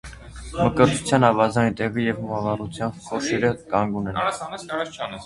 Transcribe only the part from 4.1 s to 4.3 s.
են։